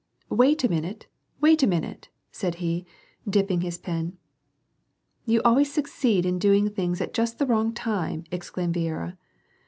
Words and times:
"Wait 0.31 0.63
a 0.63 0.67
minute, 0.67 1.05
wait 1.41 1.61
a 1.61 1.67
minute," 1.67 2.09
said 2.31 2.55
he, 2.55 2.87
dipping 3.29 3.61
his 3.61 3.77
pen, 3.77 4.17
"You 5.27 5.43
always 5.45 5.71
succeed 5.71 6.25
in 6.25 6.39
doing 6.39 6.71
things 6.71 6.99
at 7.01 7.13
just 7.13 7.37
the 7.37 7.45
wrong 7.45 7.71
time," 7.71 8.23
exclaimed 8.31 8.73
Viera. 8.73 9.15